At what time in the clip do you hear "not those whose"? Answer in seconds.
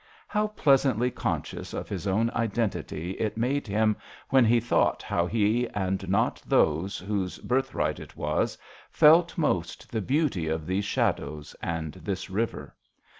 6.09-7.37